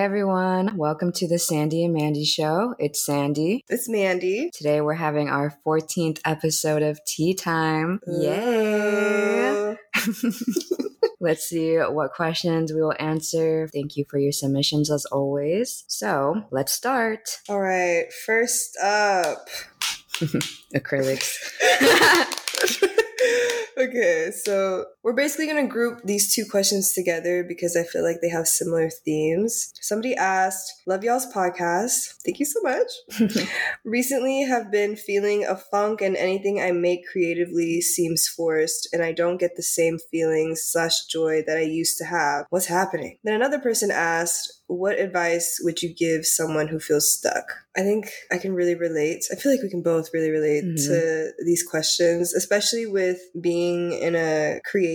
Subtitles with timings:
[0.00, 0.78] everyone.
[0.78, 2.74] Welcome to the Sandy and Mandy Show.
[2.78, 3.62] It's Sandy.
[3.68, 4.50] It's Mandy.
[4.50, 8.00] Today we're having our 14th episode of Tea Time.
[8.06, 9.76] Yay!
[9.94, 10.00] Uh.
[11.20, 13.68] Let's see what questions we will answer.
[13.74, 15.84] Thank you for your submissions as always.
[15.86, 17.38] So let's start.
[17.50, 19.50] All right, first up
[20.74, 21.36] Acrylics.
[23.76, 28.18] okay, so we're basically going to group these two questions together because I feel like
[28.20, 29.72] they have similar themes.
[29.80, 32.14] Somebody asked, Love y'all's podcast.
[32.24, 32.90] Thank you so much.
[33.84, 39.12] Recently have been feeling a funk and anything I make creatively seems forced and I
[39.12, 42.44] don't get the same feelings slash joy that I used to have.
[42.50, 43.18] What's happening?
[43.24, 47.44] Then another person asked, what advice would you give someone who feels stuck?
[47.76, 49.24] I think I can really relate.
[49.32, 50.86] I feel like we can both really relate Mhm.
[50.86, 54.89] to these questions, especially with being in a creative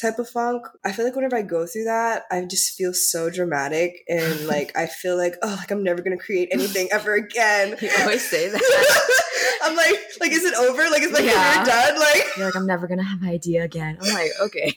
[0.00, 0.66] type of funk.
[0.84, 4.76] I feel like whenever I go through that, I just feel so dramatic and like
[4.76, 7.76] I feel like, oh, like I'm never gonna create anything ever again.
[7.82, 9.60] You always say that.
[9.62, 10.82] I'm like, like, is it over?
[10.90, 11.32] Like, is my Yeah.
[11.54, 11.98] career done?
[11.98, 13.98] Like, You're like, I'm never gonna have an idea again.
[14.00, 14.76] I'm like, okay.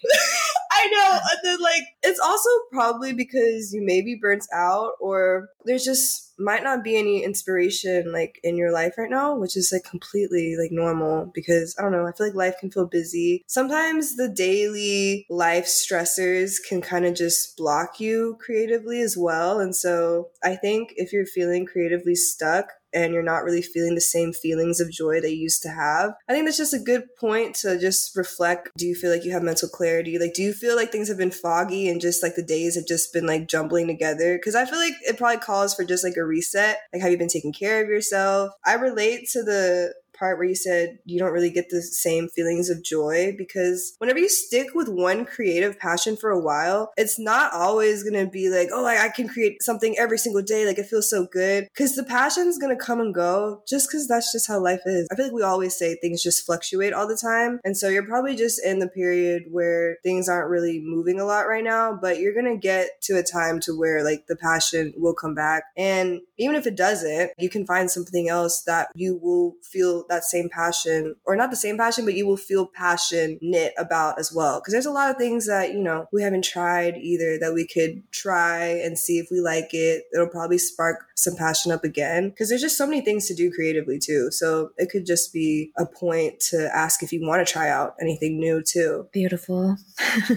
[0.77, 1.19] I know.
[1.31, 6.33] And then like it's also probably because you may be burnt out or there's just
[6.39, 10.55] might not be any inspiration like in your life right now, which is like completely
[10.55, 13.43] like normal because I don't know, I feel like life can feel busy.
[13.47, 19.59] Sometimes the daily life stressors can kind of just block you creatively as well.
[19.59, 24.01] And so I think if you're feeling creatively stuck, and you're not really feeling the
[24.01, 26.13] same feelings of joy you used to have.
[26.27, 28.69] I think that's just a good point to just reflect.
[28.77, 30.17] Do you feel like you have mental clarity?
[30.19, 32.87] Like, do you feel like things have been foggy and just like the days have
[32.87, 34.37] just been like jumbling together?
[34.37, 36.77] Because I feel like it probably calls for just like a reset.
[36.93, 38.51] Like, have you been taking care of yourself?
[38.65, 42.69] I relate to the part where you said you don't really get the same feelings
[42.69, 47.53] of joy because whenever you stick with one creative passion for a while, it's not
[47.53, 50.65] always going to be like, oh, I, can create something every single day.
[50.65, 51.67] Like it feels so good.
[51.73, 55.07] Because the passion's going to come and go just because that's just how life is.
[55.11, 57.59] I feel like we always say things just fluctuate all the time.
[57.63, 61.47] And so you're probably just in the period where things aren't really moving a lot
[61.47, 64.93] right now, but you're going to get to a time to where like the passion
[64.97, 65.63] will come back.
[65.75, 70.23] And even if it doesn't, you can find something else that you will feel that
[70.23, 74.59] same passion, or not the same passion, but you will feel passionate about as well.
[74.59, 77.67] Because there's a lot of things that, you know, we haven't tried either that we
[77.67, 80.03] could try and see if we like it.
[80.13, 82.29] It'll probably spark some passion up again.
[82.29, 84.29] Because there's just so many things to do creatively too.
[84.31, 87.95] So it could just be a point to ask if you want to try out
[88.01, 89.07] anything new too.
[89.11, 89.77] Beautiful.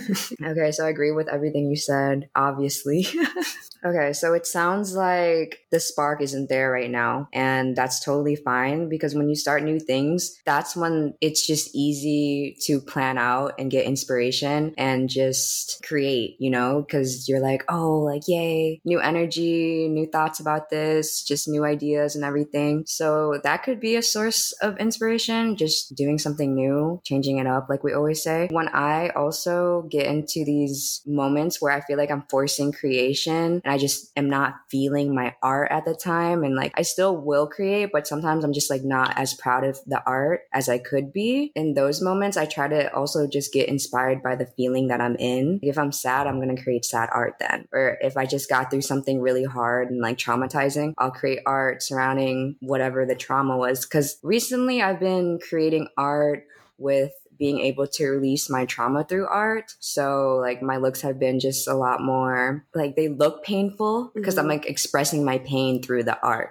[0.44, 3.06] okay, so I agree with everything you said, obviously.
[3.84, 8.88] okay, so it sounds like the spark isn't there right now, and that's totally fine
[8.88, 13.70] because when you start new things, that's when it's just easy to plan out and
[13.70, 19.88] get inspiration and just create, you know, because you're like, oh, like, yay, new energy,
[19.88, 22.84] new thoughts about this, just new ideas and everything.
[22.86, 27.66] So that could be a source of inspiration, just doing something new, changing it up,
[27.68, 28.48] like we always say.
[28.50, 33.72] When I also get into these moments where I feel like I'm forcing creation and
[33.72, 37.46] I just am not feeling my art at the time, and like I still will
[37.46, 41.12] create, but sometimes I'm just like not as proud of the art as I could
[41.12, 41.52] be.
[41.54, 45.16] In those moments, I try to also just get inspired by the feeling that I'm
[45.16, 45.60] in.
[45.62, 47.66] If I'm sad, I'm going to create sad art then.
[47.72, 51.82] Or if I just got through something really hard and like traumatizing, I'll create art
[51.82, 53.84] surrounding whatever the trauma was.
[53.84, 56.46] Cause recently I've been creating art
[56.78, 59.74] with being able to release my trauma through art.
[59.80, 64.36] So like my looks have been just a lot more like they look painful because
[64.38, 64.48] I'm Mhm.
[64.50, 66.50] like expressing my pain through the art.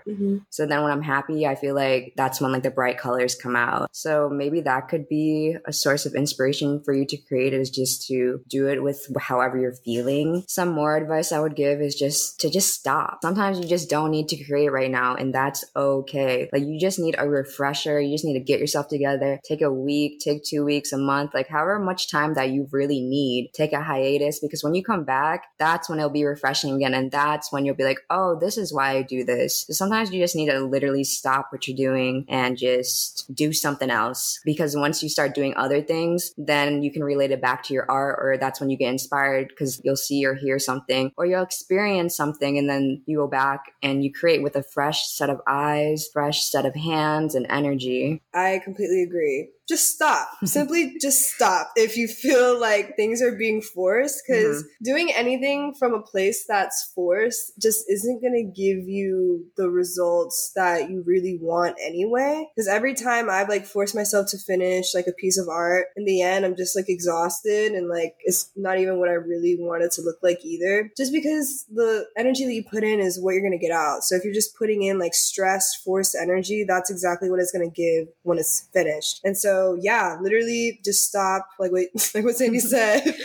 [0.49, 3.55] So then when I'm happy, I feel like that's when like the bright colors come
[3.55, 3.89] out.
[3.93, 8.07] So maybe that could be a source of inspiration for you to create is just
[8.07, 10.43] to do it with however you're feeling.
[10.47, 13.19] Some more advice I would give is just to just stop.
[13.21, 16.49] Sometimes you just don't need to create right now and that's okay.
[16.51, 17.99] Like you just need a refresher.
[18.01, 19.39] You just need to get yourself together.
[19.43, 23.01] Take a week, take two weeks, a month, like however much time that you really
[23.01, 23.51] need.
[23.53, 26.93] Take a hiatus because when you come back, that's when it'll be refreshing again.
[26.93, 29.65] And that's when you'll be like, oh, this is why I do this.
[29.67, 33.89] So sometimes you just need to literally stop what you're doing and just do something
[33.89, 34.39] else.
[34.45, 37.89] Because once you start doing other things, then you can relate it back to your
[37.89, 41.43] art, or that's when you get inspired because you'll see or hear something, or you'll
[41.43, 45.41] experience something, and then you go back and you create with a fresh set of
[45.47, 48.21] eyes, fresh set of hands, and energy.
[48.33, 49.49] I completely agree.
[49.69, 50.29] Just stop.
[50.43, 54.23] Simply just stop if you feel like things are being forced.
[54.27, 54.83] Because mm-hmm.
[54.83, 60.51] doing anything from a place that's forced just isn't going to give you the results
[60.55, 62.47] that you really want anyway.
[62.55, 66.05] Because every time I've like forced myself to finish like a piece of art, in
[66.05, 69.91] the end, I'm just like exhausted and like it's not even what I really wanted
[69.91, 70.91] to look like either.
[70.97, 74.03] Just because the energy that you put in is what you're going to get out.
[74.03, 77.69] So if you're just putting in like stress, forced energy, that's exactly what it's going
[77.69, 79.21] to give when it's finished.
[79.23, 83.15] And so, yeah, literally just stop, like wait, like what Sandy said,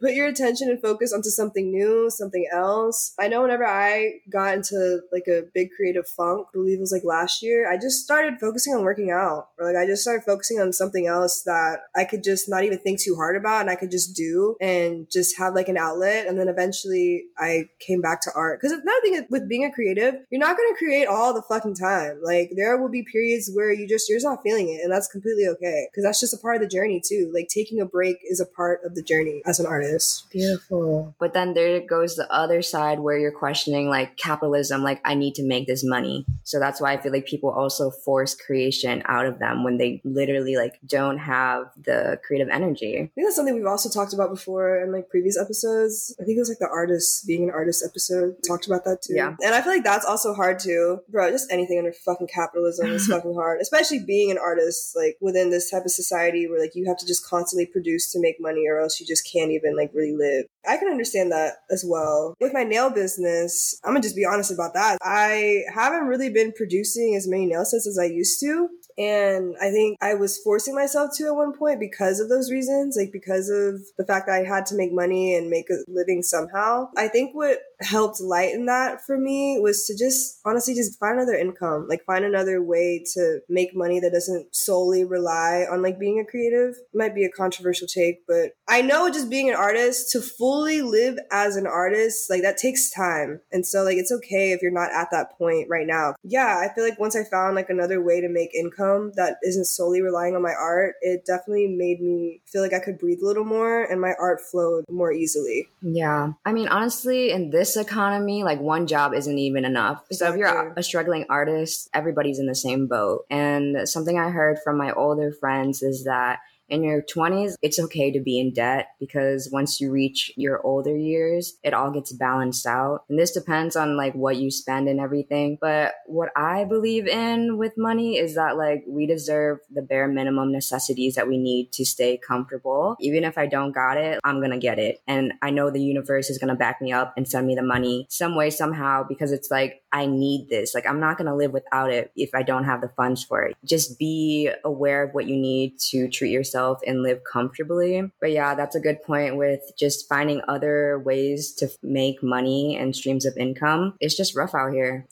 [0.00, 3.14] put your attention and focus onto something new, something else.
[3.18, 6.92] I know whenever I got into like a big creative funk, I believe it was
[6.92, 10.24] like last year, I just started focusing on working out, or like I just started
[10.24, 13.70] focusing on something else that I could just not even think too hard about and
[13.70, 16.26] I could just do and just have like an outlet.
[16.26, 18.60] And then eventually I came back to art.
[18.60, 21.74] Because another thing with being a creative, you're not going to create all the fucking
[21.74, 22.20] time.
[22.22, 24.82] Like there will be periods where you just, you're just not feeling it.
[24.82, 25.83] And that's completely okay.
[25.90, 27.30] Because that's just a part of the journey too.
[27.34, 30.30] Like taking a break is a part of the journey as an artist.
[30.30, 31.14] Beautiful.
[31.18, 35.34] But then there goes the other side where you're questioning like capitalism, like I need
[35.36, 36.24] to make this money.
[36.44, 40.00] So that's why I feel like people also force creation out of them when they
[40.04, 42.96] literally like don't have the creative energy.
[42.96, 46.14] I think that's something we've also talked about before in like previous episodes.
[46.20, 49.14] I think it was like the artist being an artist episode talked about that too.
[49.14, 49.34] Yeah.
[49.42, 51.00] And I feel like that's also hard too.
[51.08, 53.60] Bro, just anything under fucking capitalism is fucking hard.
[53.60, 57.06] Especially being an artist, like within this type of society where like you have to
[57.06, 60.46] just constantly produce to make money or else you just can't even like really live.
[60.66, 62.34] I can understand that as well.
[62.40, 64.98] With my nail business, I'm gonna just be honest about that.
[65.02, 68.68] I haven't really been producing as many nail sets as I used to.
[68.96, 72.96] And I think I was forcing myself to at one point because of those reasons,
[72.96, 76.22] like because of the fact that I had to make money and make a living
[76.22, 76.88] somehow.
[76.96, 81.34] I think what helped lighten that for me was to just honestly just find another
[81.34, 86.20] income, like find another way to make money that doesn't solely rely on like being
[86.20, 86.74] a creative.
[86.74, 90.82] It might be a controversial take, but I know just being an artist to fully
[90.82, 93.40] live as an artist, like that takes time.
[93.52, 96.14] And so like it's okay if you're not at that point right now.
[96.22, 98.83] Yeah, I feel like once I found like another way to make income
[99.16, 102.98] that isn't solely relying on my art, it definitely made me feel like I could
[102.98, 105.68] breathe a little more and my art flowed more easily.
[105.82, 106.32] Yeah.
[106.44, 110.04] I mean, honestly, in this economy, like one job isn't even enough.
[110.12, 113.26] So if you're a struggling artist, everybody's in the same boat.
[113.30, 118.10] And something I heard from my older friends is that in your 20s, it's okay
[118.10, 122.66] to be in debt because once you reach your older years, it all gets balanced
[122.66, 123.04] out.
[123.08, 125.58] And this depends on like what you spend and everything.
[125.60, 130.52] But what I believe in with money is that like we deserve the bare minimum
[130.52, 132.96] necessities that we need to stay comfortable.
[133.00, 134.98] Even if I don't got it, I'm going to get it.
[135.06, 137.62] And I know the universe is going to back me up and send me the
[137.62, 140.74] money some way, somehow, because it's like, I need this.
[140.74, 143.42] Like, I'm not going to live without it if I don't have the funds for
[143.44, 143.56] it.
[143.64, 148.02] Just be aware of what you need to treat yourself and live comfortably.
[148.20, 152.94] But yeah, that's a good point with just finding other ways to make money and
[152.94, 153.94] streams of income.
[154.00, 155.06] It's just rough out here.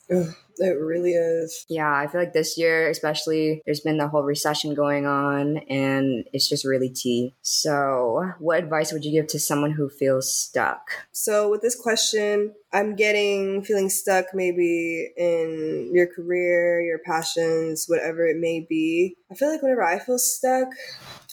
[0.57, 1.65] It really is.
[1.69, 6.25] Yeah, I feel like this year, especially, there's been the whole recession going on and
[6.33, 7.35] it's just really tea.
[7.41, 10.89] So, what advice would you give to someone who feels stuck?
[11.11, 18.27] So, with this question, I'm getting feeling stuck maybe in your career, your passions, whatever
[18.27, 19.15] it may be.
[19.31, 20.67] I feel like whenever I feel stuck,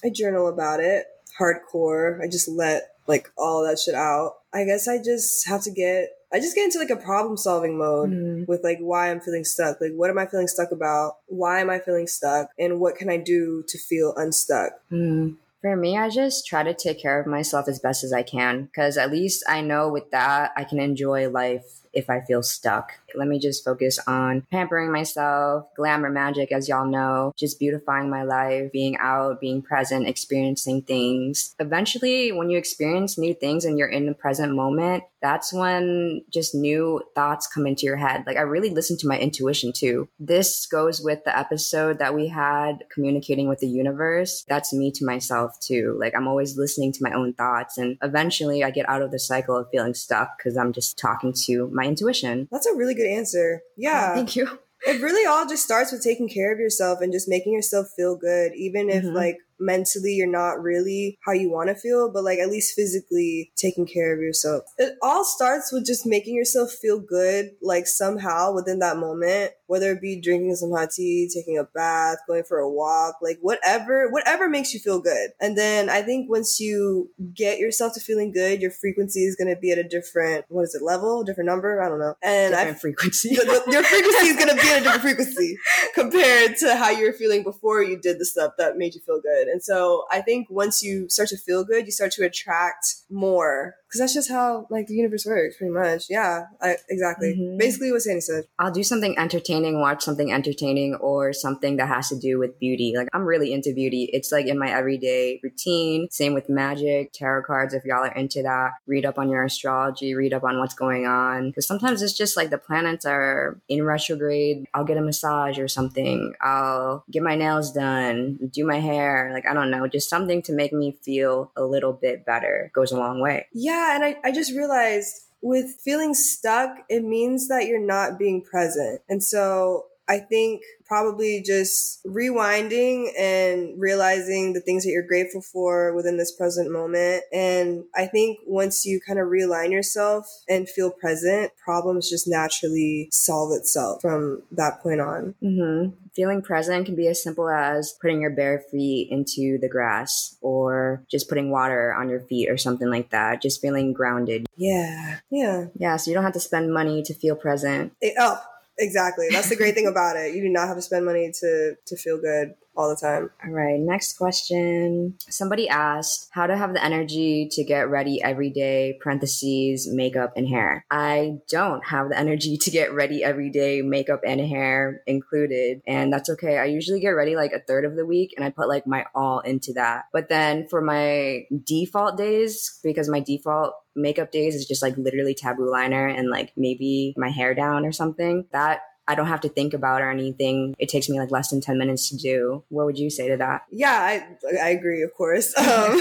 [0.05, 1.07] I journal about it
[1.39, 2.23] hardcore.
[2.23, 4.35] I just let like all that shit out.
[4.53, 7.77] I guess I just have to get I just get into like a problem solving
[7.77, 8.49] mode mm.
[8.49, 9.81] with like why I'm feeling stuck.
[9.81, 11.17] Like what am I feeling stuck about?
[11.27, 12.51] Why am I feeling stuck?
[12.59, 14.73] And what can I do to feel unstuck?
[14.93, 15.37] Mm.
[15.61, 18.65] For me, I just try to take care of myself as best as I can
[18.65, 22.93] because at least I know with that I can enjoy life if I feel stuck.
[23.15, 28.23] Let me just focus on pampering myself, glamour magic, as y'all know, just beautifying my
[28.23, 31.55] life, being out, being present, experiencing things.
[31.59, 36.55] Eventually, when you experience new things and you're in the present moment, that's when just
[36.55, 38.25] new thoughts come into your head.
[38.27, 40.09] Like I really listen to my intuition too.
[40.19, 44.45] This goes with the episode that we had communicating with the universe.
[44.49, 45.97] That's me to myself too.
[46.01, 49.19] Like I'm always listening to my own thoughts and eventually I get out of the
[49.19, 52.49] cycle of feeling stuck because I'm just talking to my intuition.
[52.51, 53.63] That's a really good answer.
[53.77, 54.15] Yeah.
[54.15, 54.59] Thank you.
[54.87, 58.17] It really all just starts with taking care of yourself and just making yourself feel
[58.17, 59.15] good, even if mm-hmm.
[59.15, 63.53] like mentally you're not really how you want to feel, but like at least physically
[63.57, 64.65] taking care of yourself.
[64.79, 69.93] It all starts with just making yourself feel good, like somehow within that moment, whether
[69.93, 74.11] it be drinking some hot tea, taking a bath, going for a walk, like whatever,
[74.11, 75.31] whatever makes you feel good.
[75.41, 79.55] And then I think once you get yourself to feeling good, your frequency is going
[79.55, 81.83] to be at a different, what is it, level, different number?
[81.83, 82.15] I don't know.
[82.23, 83.31] And different I, frequency.
[83.41, 85.57] The, the, your frequency is going to be at a different frequency
[85.95, 89.21] compared to how you were feeling before you did the stuff that made you feel
[89.21, 92.95] good And so I think once you start to feel good, you start to attract
[93.11, 96.07] more because that's just how like the universe works pretty much.
[96.09, 97.35] Yeah I, exactly.
[97.35, 97.59] Mm-hmm.
[97.59, 98.45] basically what sandy said.
[98.59, 102.95] I'll do something entertaining watch something entertaining or something that has to do with beauty.
[102.97, 104.09] Like i'm really into beauty.
[104.13, 106.07] It's like in my everyday routine.
[106.11, 108.75] Same with magic tarot cards if y'all are into that.
[108.87, 111.49] Read up on your astrology read up on what's going on.
[111.49, 114.67] Because sometimes it's just like the planets are in retrograde.
[114.73, 116.35] I'll get a massage or something.
[116.41, 119.31] I'll get my nails done do my hair.
[119.33, 119.89] Like i don't know.
[119.89, 122.71] Just something to make me feel a little bit better.
[122.73, 123.47] Goes a long way.
[123.53, 128.19] Yeah yeah, and I, I just realized with feeling stuck, it means that you're not
[128.19, 129.01] being present.
[129.09, 135.95] And so I think probably just rewinding and realizing the things that you're grateful for
[135.95, 137.23] within this present moment.
[137.33, 143.09] And I think once you kind of realign yourself and feel present, problems just naturally
[143.13, 145.37] solve itself from that point on.
[145.41, 145.95] Mm-hmm.
[146.17, 151.05] Feeling present can be as simple as putting your bare feet into the grass or
[151.09, 153.41] just putting water on your feet or something like that.
[153.41, 154.49] Just feeling grounded.
[154.57, 155.21] Yeah.
[155.31, 155.67] Yeah.
[155.77, 155.97] Yeah.
[155.99, 157.93] So you don't have to spend money to feel present.
[158.01, 158.43] It, oh,
[158.81, 159.29] Exactly.
[159.31, 160.35] That's the great thing about it.
[160.35, 163.31] You do not have to spend money to to feel good all the time.
[163.45, 165.17] All right, next question.
[165.29, 170.49] Somebody asked how to have the energy to get ready every day, parentheses, makeup and
[170.49, 170.87] hair.
[170.91, 176.13] I don't have the energy to get ready every day, makeup and hair included, and
[176.13, 176.59] that's okay.
[176.59, 179.05] I usually get ready like a third of the week and I put like my
[179.15, 180.05] all into that.
[180.13, 185.35] But then for my default days, because my default makeup days is just like literally
[185.35, 188.47] taboo liner and like maybe my hair down or something.
[188.53, 188.81] That
[189.11, 190.77] I don't have to think about or anything.
[190.79, 192.63] It takes me like less than 10 minutes to do.
[192.69, 193.63] What would you say to that?
[193.71, 194.25] Yeah, I,
[194.63, 195.53] I agree, of course.
[195.61, 196.01] Um,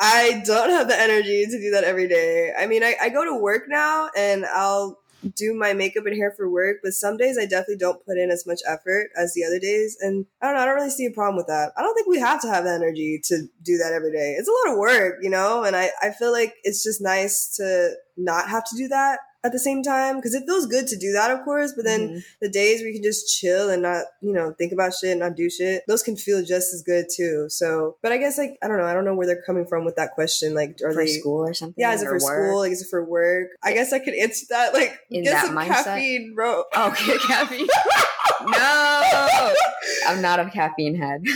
[0.00, 2.52] I don't have the energy to do that every day.
[2.58, 4.98] I mean, I, I go to work now and I'll
[5.34, 8.30] do my makeup and hair for work, but some days I definitely don't put in
[8.30, 9.96] as much effort as the other days.
[10.00, 11.72] And I don't know, I don't really see a problem with that.
[11.76, 14.36] I don't think we have to have the energy to do that every day.
[14.38, 15.64] It's a lot of work, you know?
[15.64, 19.52] And I, I feel like it's just nice to not have to do that at
[19.52, 22.18] the same time because it feels good to do that of course but then mm-hmm.
[22.40, 25.20] the days where you can just chill and not you know think about shit and
[25.20, 27.46] not do shit those can feel just as good too.
[27.48, 29.84] So but i guess like i don't know i don't know where they're coming from
[29.84, 32.20] with that question like are for they school or something yeah is it for work?
[32.22, 32.58] school?
[32.58, 33.48] Like is it for work?
[33.62, 35.84] I guess i could answer that like in get that some mindset?
[35.84, 36.64] caffeine bro.
[36.76, 37.66] Okay caffeine?
[38.44, 39.54] No!
[40.06, 41.22] I'm not a caffeine head.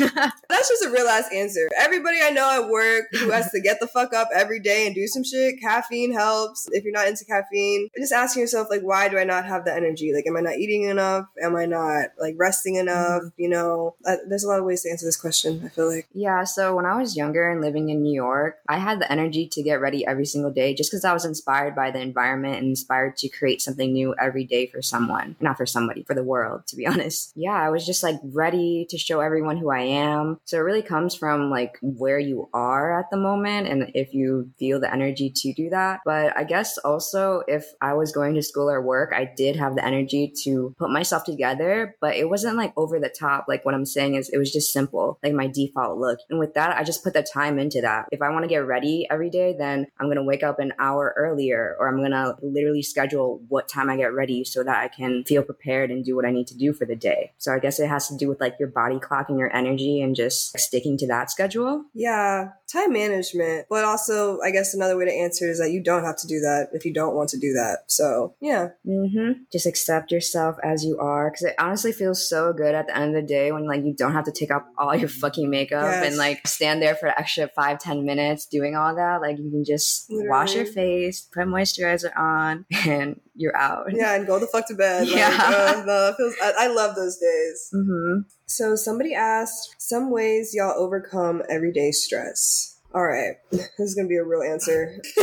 [0.49, 1.69] That's just a real ass answer.
[1.78, 4.95] Everybody i know at work who has to get the fuck up every day and
[4.95, 6.69] do some shit caffeine helps.
[6.71, 9.75] If you're not into caffeine just asking yourself like why do i not have the
[9.75, 10.12] energy?
[10.14, 11.26] Like am i not eating enough?
[11.42, 13.23] Am i not like resting enough?
[13.23, 13.42] Mm-hmm.
[13.42, 16.09] you know uh, there's a lot of ways to answer this question i feel like.
[16.12, 19.49] Yeah so when i was younger and living in new york i had the energy
[19.49, 22.66] to get ready every single day just because i was inspired by the environment and
[22.66, 26.66] inspired to create something new every day for someone not for somebody for the world
[26.66, 27.33] to be honest.
[27.35, 30.38] Yeah i was just like ready to show everyone who i am.
[30.45, 34.50] So it really comes from like where you are at the moment and if you
[34.59, 36.00] feel the energy to do that.
[36.04, 39.75] But i guess also if i was going to school or work, I did have
[39.75, 43.46] the energy to put myself together, but it wasn't like over the top.
[43.49, 46.18] Like what I'm saying is it was just simple, like my default look.
[46.28, 48.06] And with that, I just put the time into that.
[48.12, 50.72] If I want to get ready every day, then I'm going to wake up an
[50.78, 54.78] hour earlier or I'm going to literally schedule what time I get ready so that
[54.78, 57.32] I can feel prepared and do what I need to do for the day.
[57.38, 60.00] So I guess it has to do with like your body clock and your energy
[60.00, 61.84] and just sticking to that schedule.
[61.94, 63.66] Yeah, time management.
[63.68, 66.40] But also, I guess another way to answer is that you don't have to do
[66.40, 67.70] that if you don't want to do that.
[67.87, 68.69] So yeah.
[68.87, 69.43] Mm-hmm.
[69.53, 71.31] Just accept yourself as you are.
[71.31, 73.95] Cause it honestly feels so good at the end of the day when like you
[73.95, 76.07] don't have to take off all your fucking makeup yes.
[76.07, 79.21] and like stand there for an extra five, ten minutes doing all that.
[79.21, 80.29] Like you can just Literally.
[80.29, 83.87] wash your face, put moisturizer on and you're out.
[83.93, 84.15] Yeah.
[84.15, 85.09] And go the fuck to bed.
[85.09, 85.29] Yeah.
[85.29, 87.71] Like, uh, no, feels, I, I, love those days.
[87.75, 88.21] Mm-hmm.
[88.47, 92.79] So somebody asked some ways y'all overcome everyday stress.
[92.95, 93.37] All right.
[93.50, 95.00] This is going to be a real answer.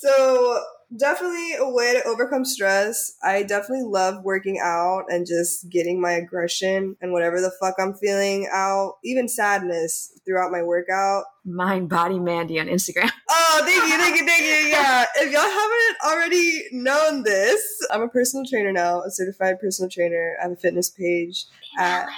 [0.00, 0.62] so
[0.96, 3.14] definitely a way to overcome stress.
[3.22, 7.94] I definitely love working out and just getting my aggression and whatever the fuck I'm
[7.94, 11.24] feeling out, even sadness throughout my workout.
[11.44, 13.10] Mind Body Mandy on Instagram.
[13.30, 14.70] Oh, thank you, thank you, thank you.
[14.70, 15.04] Yeah.
[15.16, 20.36] If y'all haven't already known this, I'm a personal trainer now, a certified personal trainer.
[20.38, 21.44] I have a fitness page
[21.78, 22.08] at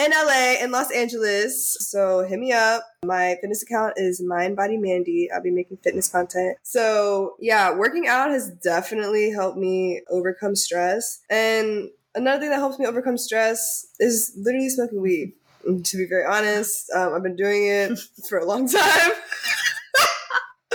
[0.00, 1.76] in LA, in Los Angeles.
[1.80, 2.84] So hit me up.
[3.04, 5.28] My fitness account is Mind Body Mandy.
[5.30, 6.56] I'll be making fitness content.
[6.62, 11.20] So yeah, working out has definitely helped me overcome stress.
[11.28, 15.34] And another thing that helps me overcome stress is literally smoking weed.
[15.66, 18.80] To be very honest, um, I've been doing it for a long time.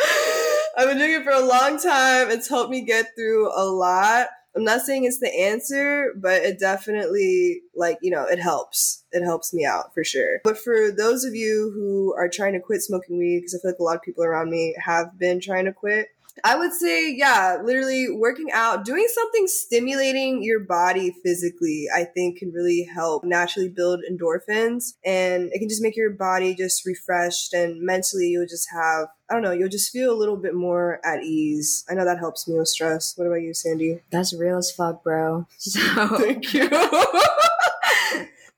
[0.78, 2.30] I've been doing it for a long time.
[2.30, 6.60] It's helped me get through a lot I'm not saying it's the answer, but it
[6.60, 9.04] definitely like, you know, it helps.
[9.12, 10.42] It helps me out for sure.
[10.44, 13.72] But for those of you who are trying to quit smoking weed, because I feel
[13.72, 16.10] like a lot of people around me have been trying to quit,
[16.44, 22.40] I would say, yeah, literally working out, doing something stimulating your body physically, I think
[22.40, 27.54] can really help naturally build endorphins and it can just make your body just refreshed
[27.54, 31.00] and mentally you'll just have, I don't know, you'll just feel a little bit more
[31.06, 31.86] at ease.
[31.90, 33.14] I know that helps me with stress.
[33.18, 34.02] What about you, Sandy?
[34.12, 35.48] That's real as fuck, bro.
[35.58, 36.70] So Thank you.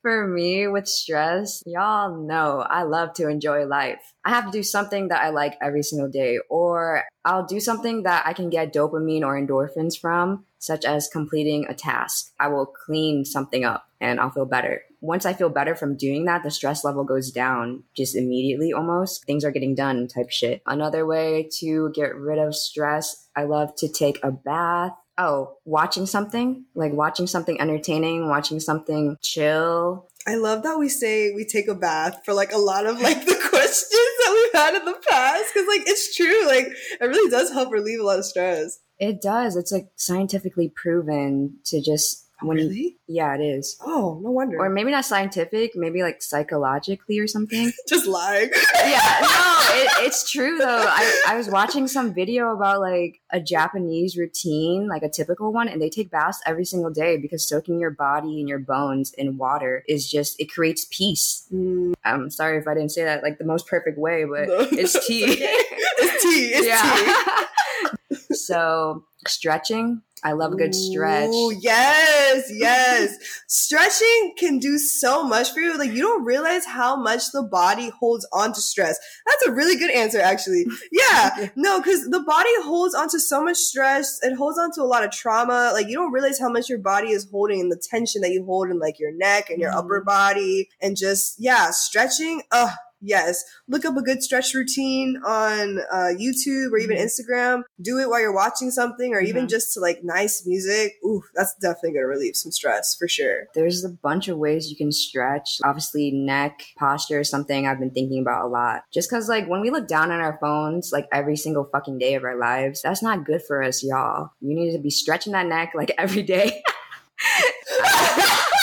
[0.07, 4.13] for me with stress, y'all know I love to enjoy life.
[4.23, 8.03] I have to do something that I like every single day, or I'll do something
[8.03, 12.31] that I can get dopamine or endorphins from, such as completing a task.
[12.39, 14.81] I will clean something up and I'll feel better.
[15.01, 19.25] Once I feel better from doing that, the stress level goes down just immediately almost.
[19.25, 20.61] Things are getting done type shit.
[20.65, 26.05] Another way to get rid of stress, I love to take a bath oh, watching
[26.05, 30.07] something, like watching something entertaining, watching something chill.
[30.27, 33.25] I love that we say we take a bath for like a lot of like
[33.25, 37.29] the questions that we've had in the past because like it's true, like it really
[37.29, 38.79] does help relieve a lot of stress.
[38.99, 39.55] It does.
[39.55, 42.97] It's like scientifically proven to just when you, Really?
[43.07, 43.77] yeah, it is.
[43.81, 44.59] Oh, no wonder.
[44.59, 47.71] Or maybe not scientific, maybe like psychologically or something.
[47.87, 48.49] just lying.
[48.75, 50.85] yeah, no, it, it's true though.
[50.87, 55.67] I, I was watching some video about like a Japanese routine, like a typical one,
[55.67, 59.37] and they take baths every single day because soaking your body and your bones in
[59.37, 61.47] water is just, it creates peace.
[61.51, 64.59] Mm, I'm sorry if I didn't say that like the most perfect way, but no.
[64.71, 65.25] it's tea.
[65.27, 66.51] it's tea.
[66.53, 66.67] It's tea.
[66.67, 68.35] yeah.
[68.35, 71.29] so stretching, I love a good stretch.
[71.29, 73.17] Ooh, yes, yes.
[73.47, 75.77] Stretching can do so much for you.
[75.77, 78.97] Like you don't realize how much the body holds on to stress.
[79.27, 80.65] That's a really good answer, actually.
[80.91, 84.19] Yeah, no, because the body holds on to so much stress.
[84.23, 85.71] It holds on to a lot of trauma.
[85.73, 88.43] Like you don't realize how much your body is holding and the tension that you
[88.43, 89.77] hold in like your neck and your Mhm.
[89.77, 92.41] upper body, and just yeah, stretching.
[92.51, 92.71] Ugh.
[93.07, 97.05] Yes, look up a good stretch routine on uh, YouTube or even Mhm.
[97.05, 97.63] Instagram.
[97.81, 99.49] Do it while you're watching something, or even Mhm.
[99.49, 100.95] just to like nice music.
[101.05, 103.45] Ooh, that's definitely gonna relieve some stress for sure.
[103.55, 105.59] There's a bunch of ways you can stretch.
[105.63, 108.81] Obviously, neck posture is something I've been thinking about a lot.
[108.93, 112.15] Just because, like, when we look down on our phones, like every single fucking day
[112.15, 114.31] of our lives, that's not good for us, y'all.
[114.41, 116.61] You need to be stretching that neck like every day.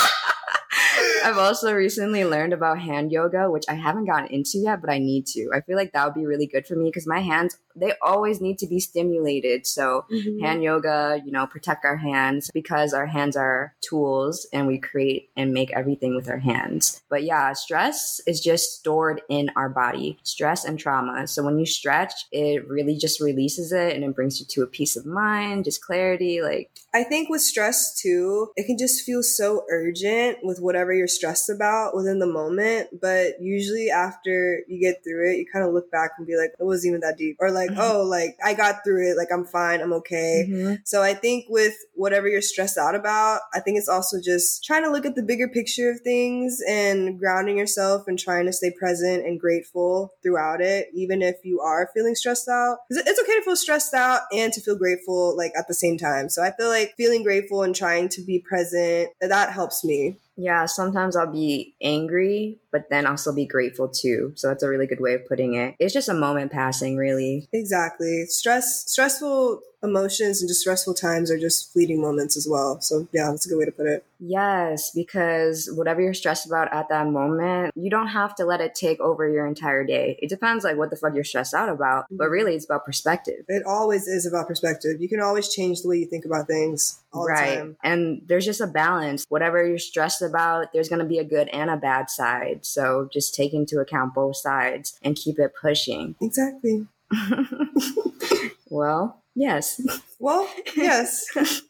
[1.24, 4.98] I've also recently learned about hand yoga, which I haven't gotten into yet, but I
[4.98, 5.50] need to.
[5.54, 8.42] I feel like that would be really good for me because my hands, they always
[8.42, 9.66] need to be stimulated.
[9.66, 10.44] So, mm-hmm.
[10.44, 15.30] hand yoga, you know, protect our hands because our hands are tools and we create
[15.34, 17.02] and make everything with our hands.
[17.08, 21.26] But yeah, stress is just stored in our body, stress and trauma.
[21.26, 24.66] So when you stretch, it really just releases it and it brings you to a
[24.66, 26.42] peace of mind, just clarity.
[26.42, 31.08] Like, I think with stress too, it can just feel so urgent with whatever you're
[31.14, 32.88] stressed about within the moment.
[33.00, 36.50] But usually after you get through it, you kind of look back and be like,
[36.58, 37.36] it wasn't even that deep.
[37.40, 37.78] Or like, Mhm.
[37.78, 39.16] oh, like I got through it.
[39.16, 39.80] Like I'm fine.
[39.80, 40.46] I'm okay.
[40.48, 40.78] mhm.
[40.84, 44.82] So I think with whatever you're stressed out about, I think it's also just trying
[44.84, 48.70] to look at the bigger picture of things and grounding yourself and trying to stay
[48.70, 52.78] present and grateful throughout it, even if you are feeling stressed out.
[52.90, 56.28] it's okay to feel stressed out and to feel grateful like at the same time.
[56.28, 60.16] So I feel like feeling grateful and trying to be present, that helps me.
[60.36, 64.32] Yeah, sometimes I'll be angry, but then I'll still be grateful too.
[64.34, 65.76] So that's a really good way of putting it.
[65.78, 67.48] It's just a moment passing, really.
[67.52, 68.24] Exactly.
[68.26, 72.80] Stress, stressful emotions and just stressful times are just fleeting moments as well.
[72.80, 74.04] So yeah, that's a good way to put it.
[74.18, 78.74] Yes, because whatever you're stressed about at that moment, you don't have to let it
[78.74, 80.18] take over your entire day.
[80.22, 82.32] It depends like what the fuck you're stressed out about, but mm-hmm.
[82.32, 83.44] really it's about perspective.
[83.48, 85.00] It always is about perspective.
[85.00, 87.58] You can always change the way you think about things all the right.
[87.58, 87.76] time.
[87.82, 89.26] And there's just a balance.
[89.28, 92.64] Whatever you're stressed about, there's going to be a good and a bad side.
[92.64, 96.14] So just take into account both sides and keep it pushing.
[96.20, 96.86] Exactly.
[98.70, 99.80] well, yes.
[100.18, 101.26] Well, yes.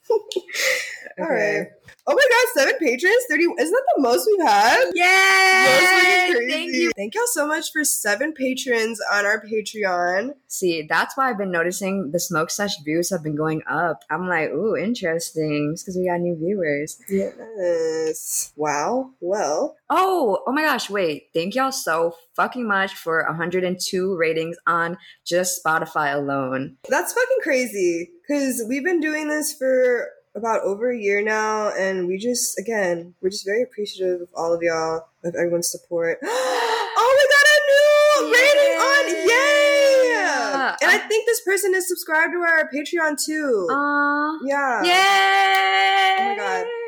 [1.19, 1.67] All right.
[2.07, 3.45] Oh my God, seven patrons, thirty.
[3.45, 4.91] Isn't that the most we've had?
[4.95, 6.49] Yay!
[6.51, 6.91] Thank you.
[6.97, 10.31] Thank y'all so much for seven patrons on our Patreon.
[10.49, 14.05] See, that's why I've been noticing the smoke sesh views have been going up.
[14.11, 15.71] I'm like, ooh, interesting.
[15.73, 16.99] It's because we got new viewers.
[17.09, 18.53] Yes.
[18.57, 19.11] Wow.
[19.21, 21.29] Well, Oh, oh my gosh, wait.
[21.35, 26.77] Thank y'all so fucking much for 102 ratings on just Spotify alone.
[26.89, 32.07] that's fucking crazy because we've been doing this for about over a year now, and
[32.09, 36.19] we just, again, we're just very appreciative of all of y'all, of everyone's support.
[36.25, 40.11] oh, we got a new rating on, yay!
[40.11, 40.77] Yeah.
[40.83, 43.69] And I uh, think this person is subscribed to our Patreon too.
[43.71, 44.39] Aw.
[44.45, 44.83] yeah.
[44.83, 46.17] Yay!
[46.19, 46.84] Oh my God.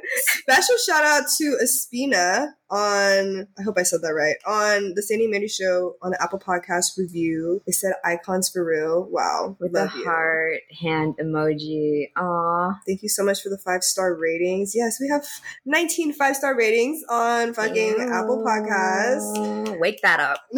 [0.40, 5.24] Special shout out to Espina on, I hope I said that right, on the Sandy
[5.24, 7.60] and Mandy show on the Apple Podcast review.
[7.66, 9.06] They said icons for real.
[9.10, 9.56] Wow.
[9.60, 10.04] With you.
[10.04, 12.06] heart hand emoji.
[12.16, 12.80] Aw.
[12.86, 14.72] Thank you so much for the five star ratings.
[14.74, 15.24] Yes, we have
[15.66, 19.78] 19 five star ratings on fucking Apple Podcasts.
[19.78, 20.38] Wake that up.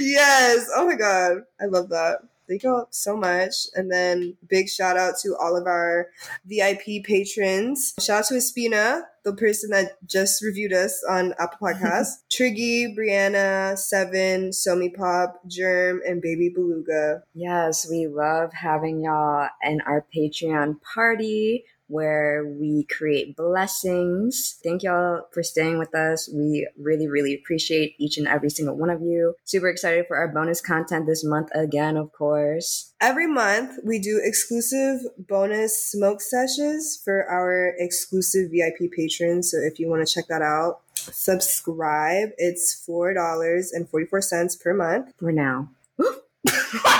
[0.00, 0.68] yes.
[0.74, 1.38] Oh my God.
[1.60, 2.18] I love that.
[2.50, 3.54] Thank you all so much.
[3.76, 6.08] And then big shout out to all of our
[6.44, 7.94] VIP patrons.
[8.00, 12.24] Shout out to Espina, the person that just reviewed us on Apple Podcasts.
[12.28, 17.22] Triggy, Brianna, Seven, Somi Pop, Germ, and Baby Beluga.
[17.34, 24.58] Yes, we love having y'all in our Patreon party where we create blessings.
[24.62, 26.28] Thank y'all for staying with us.
[26.32, 29.34] We really, really appreciate each and every single one of you.
[29.44, 32.92] Super excited for our bonus content this month again, of course.
[33.00, 39.50] Every month, we do exclusive bonus smoke sessions for our exclusive VIP patrons.
[39.50, 42.30] So if you want to check that out, subscribe.
[42.38, 45.12] It's $4.44 per month.
[45.18, 45.70] For now.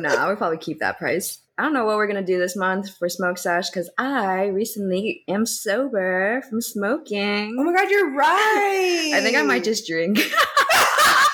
[0.00, 1.38] no, I would probably keep that price.
[1.60, 5.24] I don't know what we're gonna do this month for Smoke Sesh because I recently
[5.28, 7.54] am sober from smoking.
[7.58, 9.12] Oh my God, you're right.
[9.14, 10.18] I think I might just drink.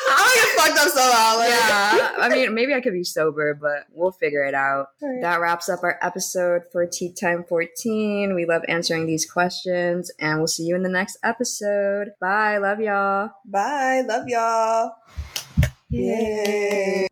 [0.09, 1.39] I'm gonna get fucked up so loud.
[1.39, 1.49] Like.
[1.51, 4.89] yeah, I mean, maybe I could be sober, but we'll figure it out.
[5.01, 5.23] Alright.
[5.23, 8.35] That wraps up our episode for Tea Time 14.
[8.35, 12.15] We love answering these questions, and we'll see you in the next episode.
[12.21, 12.59] Bye.
[12.59, 13.31] Love y'all.
[13.45, 14.03] Bye.
[14.05, 14.93] Love y'all.
[15.89, 17.07] Yay.